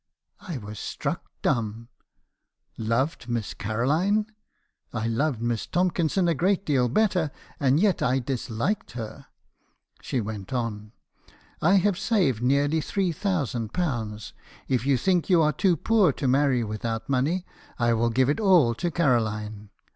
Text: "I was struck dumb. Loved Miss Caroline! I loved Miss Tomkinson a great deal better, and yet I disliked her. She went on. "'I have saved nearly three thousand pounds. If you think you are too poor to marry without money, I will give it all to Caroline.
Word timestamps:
"I 0.39 0.57
was 0.57 0.79
struck 0.79 1.29
dumb. 1.43 1.89
Loved 2.75 3.29
Miss 3.29 3.53
Caroline! 3.53 4.25
I 4.91 5.05
loved 5.05 5.43
Miss 5.43 5.67
Tomkinson 5.67 6.27
a 6.27 6.33
great 6.33 6.65
deal 6.65 6.89
better, 6.89 7.29
and 7.59 7.79
yet 7.79 8.01
I 8.01 8.17
disliked 8.17 8.93
her. 8.93 9.27
She 10.01 10.19
went 10.19 10.53
on. 10.53 10.91
"'I 11.61 11.75
have 11.75 11.99
saved 11.99 12.41
nearly 12.41 12.81
three 12.81 13.11
thousand 13.11 13.73
pounds. 13.73 14.33
If 14.67 14.87
you 14.87 14.97
think 14.97 15.29
you 15.29 15.43
are 15.43 15.53
too 15.53 15.77
poor 15.77 16.11
to 16.13 16.27
marry 16.27 16.63
without 16.63 17.07
money, 17.07 17.45
I 17.77 17.93
will 17.93 18.09
give 18.09 18.27
it 18.27 18.39
all 18.39 18.73
to 18.73 18.89
Caroline. 18.89 19.69